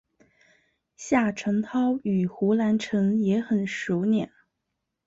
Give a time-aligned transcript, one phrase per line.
[0.95, 4.27] 夏承焘与胡兰成也很熟稔。